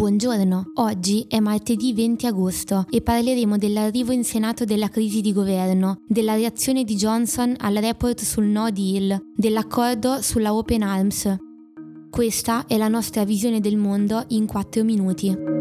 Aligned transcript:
Buongiorno, 0.00 0.72
oggi 0.76 1.26
è 1.28 1.40
martedì 1.40 1.92
20 1.92 2.24
agosto 2.24 2.86
e 2.88 3.02
parleremo 3.02 3.58
dell'arrivo 3.58 4.12
in 4.12 4.24
Senato 4.24 4.64
della 4.64 4.88
crisi 4.88 5.20
di 5.20 5.30
governo, 5.30 6.00
della 6.08 6.36
reazione 6.36 6.84
di 6.84 6.96
Johnson 6.96 7.54
al 7.58 7.74
report 7.74 8.22
sul 8.22 8.46
no 8.46 8.70
deal, 8.70 9.22
dell'accordo 9.36 10.22
sulla 10.22 10.54
Open 10.54 10.84
Arms. 10.84 11.36
Questa 12.08 12.64
è 12.66 12.78
la 12.78 12.88
nostra 12.88 13.26
visione 13.26 13.60
del 13.60 13.76
mondo 13.76 14.24
in 14.28 14.46
4 14.46 14.84
minuti. 14.84 15.59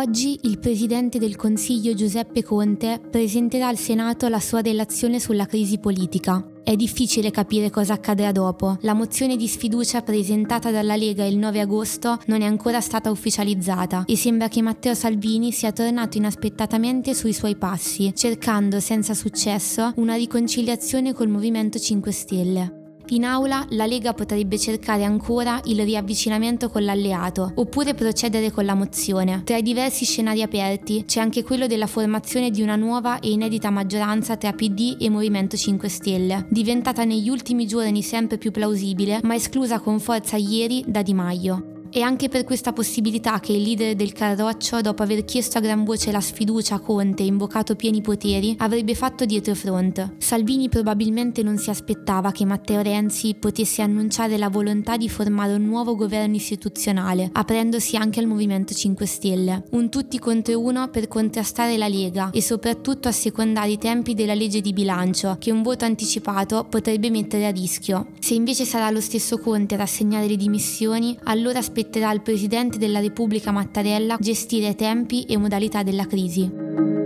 Oggi 0.00 0.38
il 0.44 0.58
Presidente 0.58 1.18
del 1.18 1.36
Consiglio 1.36 1.92
Giuseppe 1.92 2.42
Conte 2.42 2.98
presenterà 3.10 3.68
al 3.68 3.76
Senato 3.76 4.28
la 4.28 4.40
sua 4.40 4.62
relazione 4.62 5.20
sulla 5.20 5.44
crisi 5.44 5.78
politica. 5.78 6.42
È 6.64 6.74
difficile 6.74 7.30
capire 7.30 7.68
cosa 7.68 7.92
accadrà 7.92 8.32
dopo. 8.32 8.78
La 8.80 8.94
mozione 8.94 9.36
di 9.36 9.46
sfiducia 9.46 10.00
presentata 10.00 10.70
dalla 10.70 10.96
Lega 10.96 11.26
il 11.26 11.36
9 11.36 11.60
agosto 11.60 12.18
non 12.28 12.40
è 12.40 12.46
ancora 12.46 12.80
stata 12.80 13.10
ufficializzata 13.10 14.04
e 14.06 14.16
sembra 14.16 14.48
che 14.48 14.62
Matteo 14.62 14.94
Salvini 14.94 15.52
sia 15.52 15.70
tornato 15.70 16.16
inaspettatamente 16.16 17.12
sui 17.12 17.34
suoi 17.34 17.56
passi, 17.56 18.10
cercando 18.14 18.80
senza 18.80 19.12
successo 19.12 19.92
una 19.96 20.14
riconciliazione 20.14 21.12
col 21.12 21.28
Movimento 21.28 21.78
5 21.78 22.10
Stelle. 22.10 22.79
In 23.12 23.24
aula 23.24 23.66
la 23.70 23.86
Lega 23.86 24.14
potrebbe 24.14 24.56
cercare 24.56 25.02
ancora 25.02 25.60
il 25.64 25.82
riavvicinamento 25.82 26.68
con 26.68 26.84
l'alleato, 26.84 27.50
oppure 27.56 27.94
procedere 27.94 28.52
con 28.52 28.64
la 28.64 28.74
mozione. 28.74 29.42
Tra 29.44 29.56
i 29.56 29.62
diversi 29.62 30.04
scenari 30.04 30.42
aperti 30.42 31.04
c'è 31.06 31.18
anche 31.18 31.42
quello 31.42 31.66
della 31.66 31.88
formazione 31.88 32.50
di 32.50 32.62
una 32.62 32.76
nuova 32.76 33.18
e 33.18 33.30
inedita 33.30 33.70
maggioranza 33.70 34.36
tra 34.36 34.52
PD 34.52 34.96
e 35.00 35.10
Movimento 35.10 35.56
5 35.56 35.88
Stelle, 35.88 36.46
diventata 36.50 37.02
negli 37.02 37.28
ultimi 37.28 37.66
giorni 37.66 38.02
sempre 38.02 38.38
più 38.38 38.52
plausibile, 38.52 39.18
ma 39.24 39.34
esclusa 39.34 39.80
con 39.80 39.98
forza 39.98 40.36
ieri 40.36 40.84
da 40.86 41.02
Di 41.02 41.14
Maio. 41.14 41.69
È 41.92 41.98
anche 41.98 42.28
per 42.28 42.44
questa 42.44 42.72
possibilità 42.72 43.40
che 43.40 43.52
il 43.52 43.62
leader 43.62 43.96
del 43.96 44.12
Carroccio, 44.12 44.80
dopo 44.80 45.02
aver 45.02 45.24
chiesto 45.24 45.58
a 45.58 45.60
gran 45.60 45.82
voce 45.82 46.12
la 46.12 46.20
sfiducia 46.20 46.76
a 46.76 46.78
Conte 46.78 47.24
e 47.24 47.26
invocato 47.26 47.74
pieni 47.74 48.00
poteri, 48.00 48.54
avrebbe 48.58 48.94
fatto 48.94 49.24
dietro 49.24 49.56
front. 49.56 50.12
Salvini 50.18 50.68
probabilmente 50.68 51.42
non 51.42 51.58
si 51.58 51.68
aspettava 51.68 52.30
che 52.30 52.44
Matteo 52.44 52.80
Renzi 52.80 53.34
potesse 53.34 53.82
annunciare 53.82 54.38
la 54.38 54.48
volontà 54.48 54.96
di 54.96 55.08
formare 55.08 55.54
un 55.54 55.64
nuovo 55.64 55.96
governo 55.96 56.36
istituzionale, 56.36 57.28
aprendosi 57.32 57.96
anche 57.96 58.20
al 58.20 58.26
Movimento 58.26 58.72
5 58.72 59.06
Stelle. 59.06 59.64
Un 59.70 59.88
tutti 59.88 60.20
contro 60.20 60.60
uno 60.60 60.90
per 60.90 61.08
contrastare 61.08 61.76
la 61.76 61.88
Lega 61.88 62.30
e 62.30 62.40
soprattutto 62.40 63.08
assecondare 63.08 63.72
i 63.72 63.78
tempi 63.78 64.14
della 64.14 64.34
legge 64.34 64.60
di 64.60 64.72
bilancio, 64.72 65.38
che 65.40 65.50
un 65.50 65.62
voto 65.62 65.86
anticipato 65.86 66.66
potrebbe 66.70 67.10
mettere 67.10 67.48
a 67.48 67.50
rischio. 67.50 68.12
Se 68.20 68.34
invece 68.34 68.64
sarà 68.64 68.90
lo 68.90 69.00
stesso 69.00 69.38
Conte 69.38 69.74
a 69.74 69.78
rassegnare 69.78 70.28
le 70.28 70.36
dimissioni, 70.36 71.18
allora 71.24 71.58
aspettiamo 71.58 71.78
spetterà 71.80 72.10
al 72.10 72.20
Presidente 72.20 72.76
della 72.76 73.00
Repubblica 73.00 73.50
Mattarella 73.52 74.18
gestire 74.20 74.74
tempi 74.74 75.24
e 75.24 75.38
modalità 75.38 75.82
della 75.82 76.06
crisi. 76.06 76.99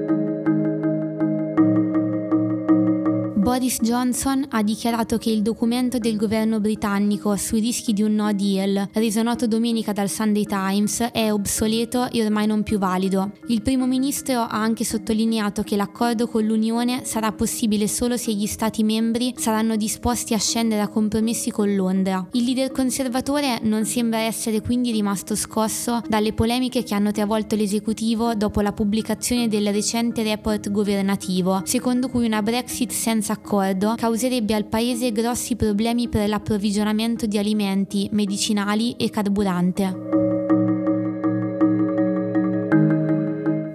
Boris 3.55 3.79
Johnson 3.83 4.45
ha 4.51 4.65
dichiarato 4.65 5.17
che 5.17 5.31
il 5.31 5.41
documento 5.41 5.99
del 5.99 6.17
governo 6.17 6.59
britannico 6.59 7.37
sui 7.37 7.61
rischi 7.61 7.93
di 7.93 8.03
un 8.03 8.17
no 8.17 8.33
deal, 8.33 8.89
reso 8.95 9.23
noto 9.23 9.47
domenica 9.47 9.93
dal 9.93 10.11
Sunday 10.11 10.45
Times, 10.45 10.99
è 11.13 11.31
obsoleto 11.31 12.11
e 12.11 12.25
ormai 12.25 12.49
non 12.49 12.65
più 12.65 12.79
valido. 12.79 13.31
Il 13.47 13.63
primo 13.63 13.87
ministro 13.87 14.41
ha 14.41 14.61
anche 14.61 14.83
sottolineato 14.83 15.63
che 15.63 15.77
l'accordo 15.77 16.27
con 16.27 16.43
l'Unione 16.43 17.05
sarà 17.05 17.31
possibile 17.31 17.87
solo 17.87 18.17
se 18.17 18.33
gli 18.33 18.47
Stati 18.47 18.83
membri 18.83 19.33
saranno 19.37 19.77
disposti 19.77 20.35
a 20.35 20.39
scendere 20.39 20.81
a 20.81 20.89
compromessi 20.89 21.53
con 21.53 21.73
Londra. 21.77 22.27
Il 22.33 22.43
leader 22.43 22.73
conservatore 22.73 23.61
non 23.63 23.85
sembra 23.85 24.19
essere 24.19 24.63
quindi 24.63 24.91
rimasto 24.91 25.37
scosso 25.37 26.03
dalle 26.09 26.33
polemiche 26.33 26.83
che 26.83 26.95
hanno 26.97 27.13
travolto 27.13 27.55
l'esecutivo 27.55 28.35
dopo 28.35 28.61
la 28.63 28.73
pubblicazione 28.73 29.47
del 29.47 29.73
recente 29.73 30.25
report 30.25 30.73
governativo, 30.73 31.63
secondo 31.65 32.09
cui 32.09 32.27
una 32.27 32.43
Brexit 32.43 32.91
senza 32.91 33.43
accordo 33.45 33.95
causerebbe 33.95 34.55
al 34.55 34.65
paese 34.65 35.13
grossi 35.13 35.55
problemi 35.55 36.09
per 36.09 36.27
l'approvvigionamento 36.29 37.27
di 37.27 37.37
alimenti, 37.37 38.09
medicinali 38.11 38.97
e 38.97 39.11
carburante. 39.11 40.24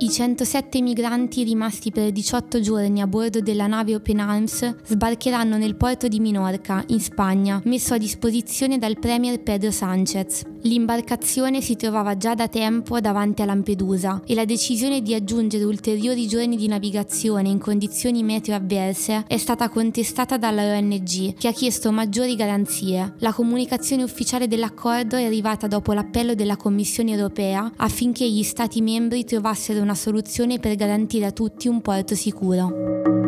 I 0.09 0.11
107 0.11 0.81
migranti 0.81 1.43
rimasti 1.43 1.91
per 1.91 2.11
18 2.11 2.59
giorni 2.61 2.99
a 2.99 3.05
bordo 3.05 3.41
della 3.41 3.67
nave 3.67 3.93
Open 3.93 4.19
Arms 4.19 4.77
sbarcheranno 4.83 5.55
nel 5.55 5.75
porto 5.75 6.07
di 6.07 6.19
Minorca, 6.19 6.83
in 6.87 6.99
Spagna, 6.99 7.61
messo 7.65 7.93
a 7.93 7.99
disposizione 7.99 8.79
dal 8.79 8.97
premier 8.97 9.39
Pedro 9.39 9.69
Sánchez. 9.69 10.41
L'imbarcazione 10.63 11.61
si 11.61 11.75
trovava 11.75 12.17
già 12.17 12.33
da 12.33 12.47
tempo 12.47 12.99
davanti 12.99 13.43
a 13.43 13.45
Lampedusa 13.45 14.23
e 14.25 14.33
la 14.33 14.45
decisione 14.45 15.01
di 15.01 15.13
aggiungere 15.13 15.63
ulteriori 15.63 16.27
giorni 16.27 16.57
di 16.57 16.67
navigazione 16.67 17.47
in 17.47 17.59
condizioni 17.59 18.23
meteo 18.23 18.55
avverse 18.55 19.23
è 19.27 19.37
stata 19.37 19.69
contestata 19.69 20.37
dalla 20.37 20.75
ONG, 20.75 21.35
che 21.35 21.47
ha 21.47 21.53
chiesto 21.53 21.91
maggiori 21.91 22.35
garanzie. 22.35 23.13
La 23.19 23.31
comunicazione 23.31 24.03
ufficiale 24.03 24.47
dell'accordo 24.47 25.17
è 25.17 25.23
arrivata 25.23 25.67
dopo 25.67 25.93
l'appello 25.93 26.33
della 26.33 26.57
Commissione 26.57 27.11
europea 27.11 27.71
affinché 27.77 28.27
gli 28.27 28.43
Stati 28.43 28.81
membri 28.81 29.23
trovassero 29.23 29.81
una 29.81 29.95
soluzione 29.99 30.59
per 30.59 30.75
garantire 30.75 31.25
a 31.25 31.31
tutti 31.31 31.67
un 31.67 31.81
porto 31.81 32.15
sicuro. 32.15 33.18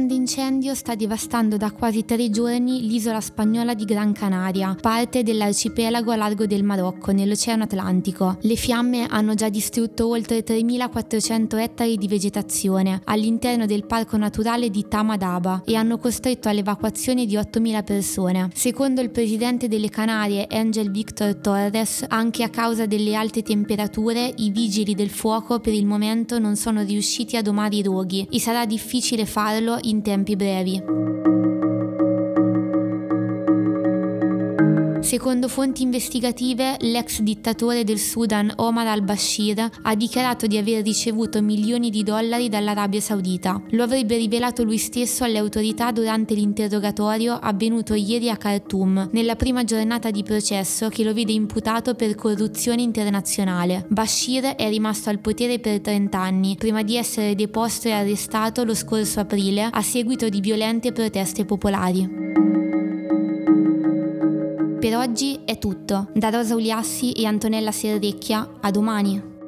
Grande 0.00 0.14
incendio 0.14 0.74
sta 0.74 0.94
devastando 0.94 1.58
da 1.58 1.72
quasi 1.72 2.06
tre 2.06 2.30
giorni 2.30 2.86
l'isola 2.86 3.20
spagnola 3.20 3.74
di 3.74 3.84
Gran 3.84 4.12
Canaria, 4.12 4.74
parte 4.80 5.22
dell'arcipelago 5.22 6.10
a 6.10 6.16
largo 6.16 6.46
del 6.46 6.62
Marocco, 6.62 7.12
nell'Oceano 7.12 7.64
Atlantico. 7.64 8.38
Le 8.40 8.54
fiamme 8.54 9.06
hanno 9.10 9.34
già 9.34 9.50
distrutto 9.50 10.08
oltre 10.08 10.42
3.400 10.42 11.58
ettari 11.58 11.98
di 11.98 12.08
vegetazione 12.08 13.02
all'interno 13.04 13.66
del 13.66 13.84
parco 13.84 14.16
naturale 14.16 14.70
di 14.70 14.86
Tamadaba 14.88 15.64
e 15.66 15.74
hanno 15.74 15.98
costretto 15.98 16.48
all'evacuazione 16.48 17.26
di 17.26 17.34
8.000 17.34 17.84
persone. 17.84 18.48
Secondo 18.54 19.02
il 19.02 19.10
presidente 19.10 19.68
delle 19.68 19.90
Canarie, 19.90 20.46
Angel 20.48 20.90
Victor 20.90 21.34
Torres, 21.34 22.06
anche 22.08 22.42
a 22.42 22.48
causa 22.48 22.86
delle 22.86 23.16
alte 23.16 23.42
temperature, 23.42 24.32
i 24.36 24.48
vigili 24.48 24.94
del 24.94 25.10
fuoco 25.10 25.60
per 25.60 25.74
il 25.74 25.84
momento 25.84 26.38
non 26.38 26.56
sono 26.56 26.82
riusciti 26.82 27.36
a 27.36 27.42
domare 27.42 27.76
i 27.76 27.82
roghi 27.82 28.26
e 28.30 28.40
sarà 28.40 28.64
difficile 28.64 29.26
farlo 29.26 29.76
in 29.90 30.02
tempi 30.02 30.36
brevi. 30.36 31.29
Secondo 35.10 35.48
fonti 35.48 35.82
investigative, 35.82 36.76
l'ex 36.82 37.18
dittatore 37.18 37.82
del 37.82 37.98
Sudan 37.98 38.52
Omar 38.58 38.86
al-Bashir 38.86 39.68
ha 39.82 39.94
dichiarato 39.96 40.46
di 40.46 40.56
aver 40.56 40.84
ricevuto 40.84 41.42
milioni 41.42 41.90
di 41.90 42.04
dollari 42.04 42.48
dall'Arabia 42.48 43.00
Saudita. 43.00 43.60
Lo 43.70 43.82
avrebbe 43.82 44.16
rivelato 44.16 44.62
lui 44.62 44.78
stesso 44.78 45.24
alle 45.24 45.38
autorità 45.38 45.90
durante 45.90 46.34
l'interrogatorio 46.34 47.36
avvenuto 47.42 47.94
ieri 47.94 48.30
a 48.30 48.36
Khartoum, 48.36 49.08
nella 49.10 49.34
prima 49.34 49.64
giornata 49.64 50.12
di 50.12 50.22
processo 50.22 50.88
che 50.88 51.02
lo 51.02 51.12
vede 51.12 51.32
imputato 51.32 51.96
per 51.96 52.14
corruzione 52.14 52.82
internazionale. 52.82 53.86
Bashir 53.88 54.54
è 54.54 54.68
rimasto 54.68 55.10
al 55.10 55.18
potere 55.18 55.58
per 55.58 55.80
30 55.80 56.16
anni, 56.20 56.54
prima 56.54 56.84
di 56.84 56.94
essere 56.94 57.34
deposto 57.34 57.88
e 57.88 57.90
arrestato 57.90 58.62
lo 58.62 58.76
scorso 58.76 59.18
aprile 59.18 59.70
a 59.72 59.82
seguito 59.82 60.28
di 60.28 60.40
violente 60.40 60.92
proteste 60.92 61.44
popolari. 61.44 62.59
Per 64.90 64.98
oggi 64.98 65.38
è 65.44 65.56
tutto. 65.56 66.08
Da 66.14 66.30
Rosa 66.30 66.56
Uliassi 66.56 67.12
e 67.12 67.24
Antonella 67.24 67.70
Serrecchia, 67.70 68.56
a 68.60 68.72
domani. 68.72 69.39